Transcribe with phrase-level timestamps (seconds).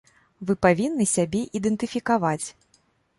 [0.49, 2.43] Вы павінны сябе ідэнтыфікаваць.